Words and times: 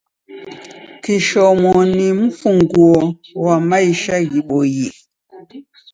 Kishomo 1.03 1.77
ni 1.95 2.07
mfunguo 2.19 2.99
ghwa 3.35 3.55
maisha 3.69 4.15
ghiboie. 4.29 4.87